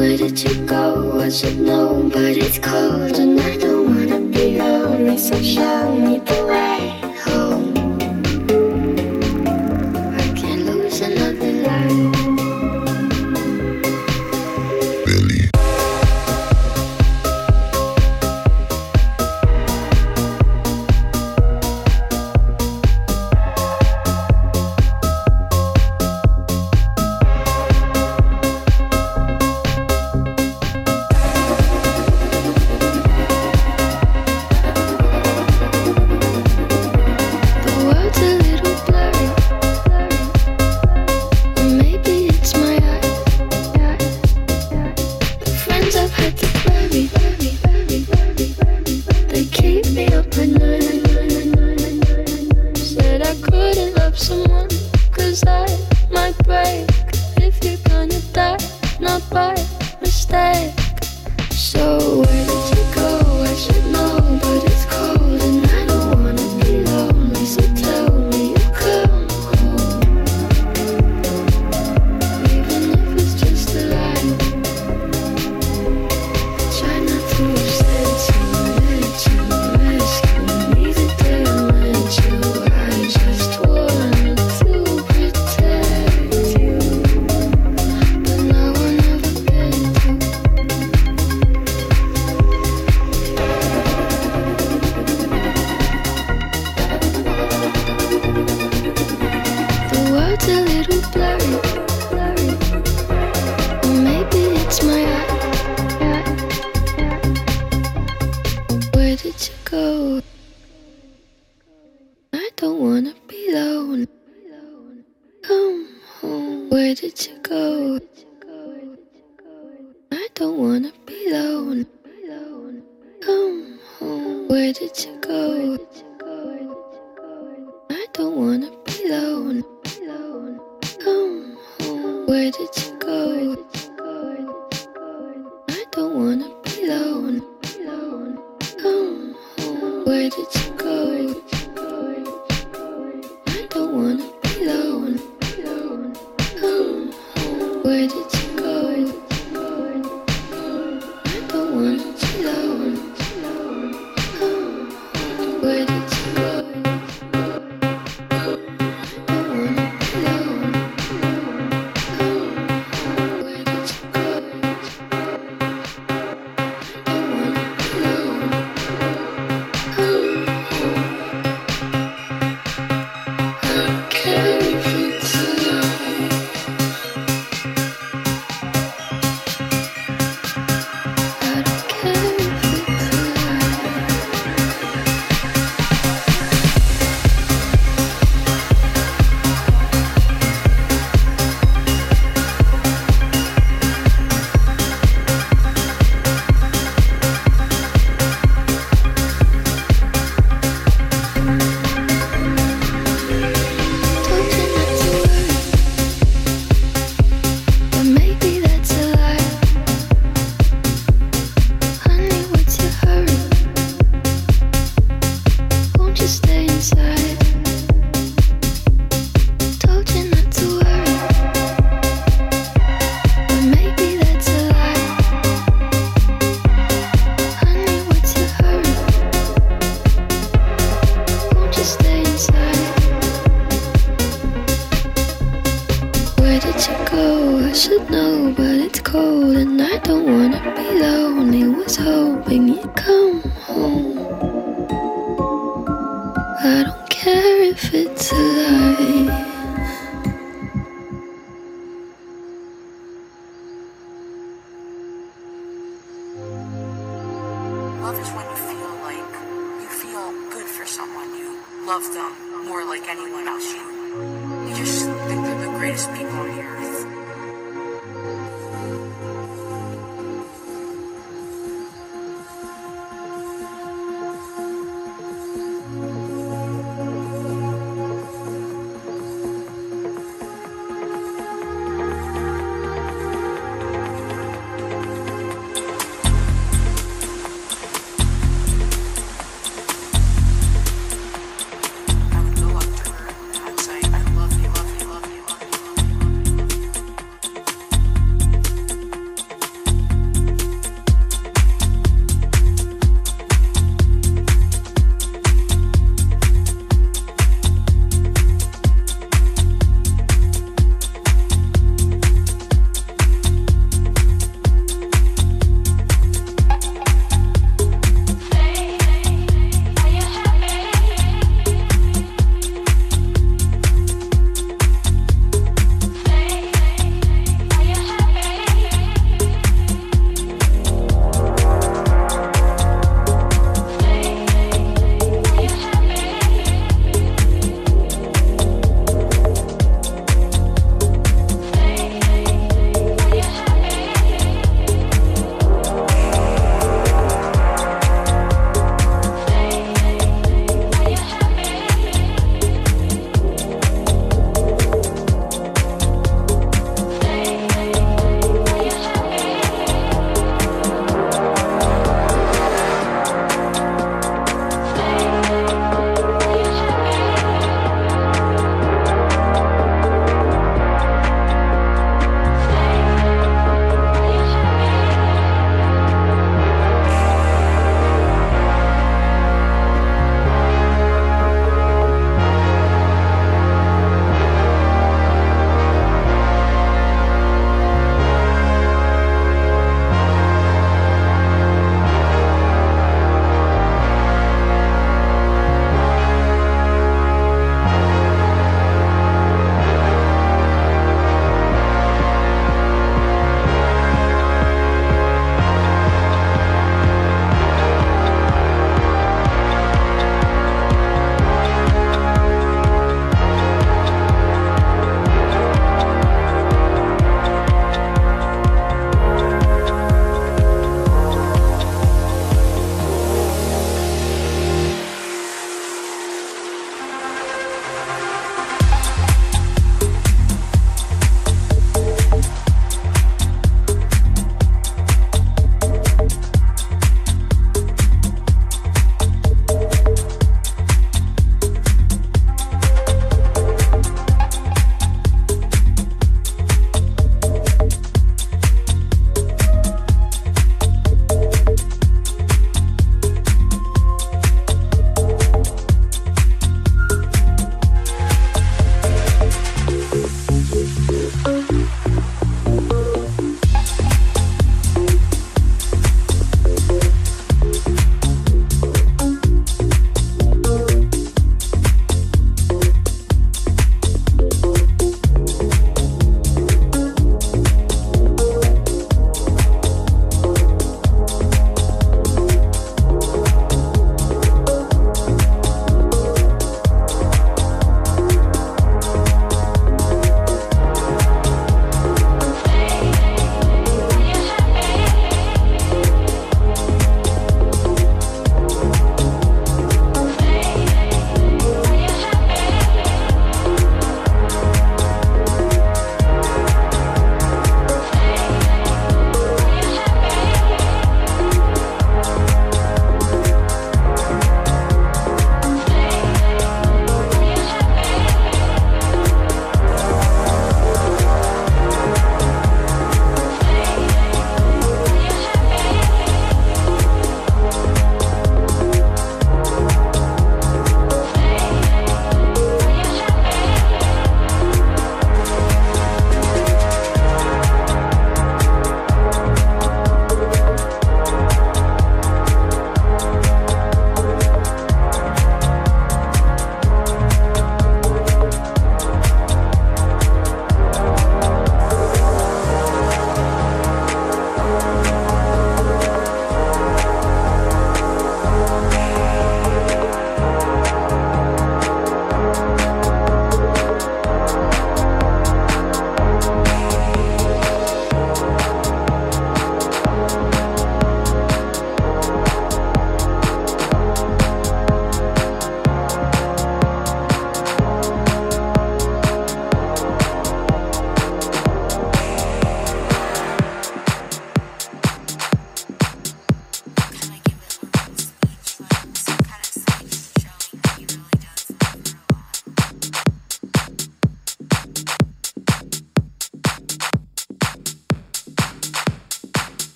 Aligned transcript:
Where 0.00 0.16
did 0.16 0.42
you 0.42 0.64
go? 0.64 1.20
I 1.20 1.28
should 1.28 1.58
know, 1.60 2.08
but 2.10 2.34
it's 2.34 2.58
cold 2.58 3.18
and 3.18 3.38
I 3.38 3.58
don't 3.58 3.94
wanna 3.94 4.20
be 4.32 4.56
lonely, 4.58 5.18
so 5.18 5.38
show 5.42 5.94
me 5.94 6.20
the 6.20 6.46
way. 6.46 6.59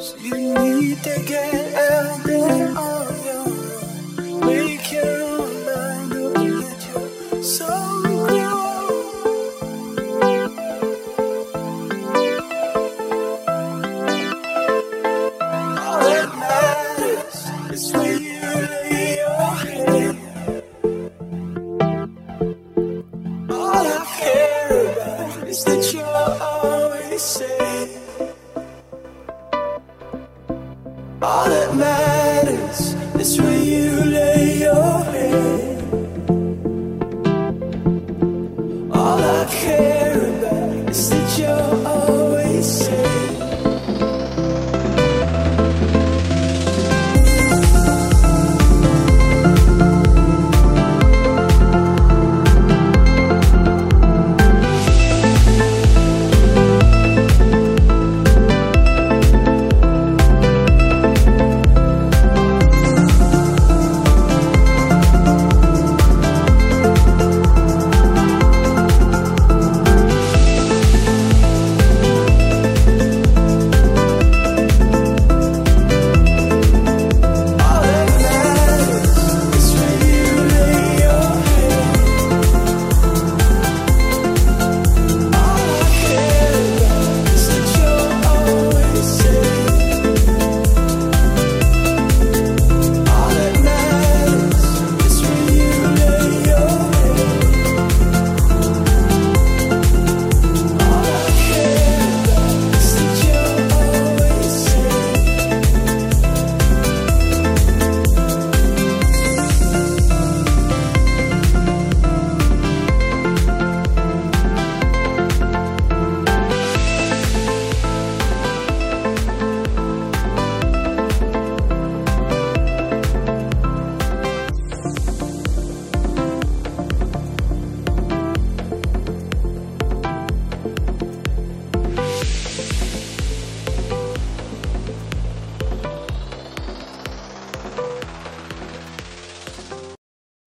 So 0.00 0.16
you 0.16 0.54
need 0.54 1.02
to 1.02 1.22
get 1.26 1.74
out 1.74 2.24
there. 2.24 2.69